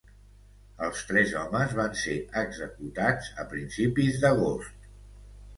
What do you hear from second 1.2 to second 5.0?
homes van ser executats a principis d'agost.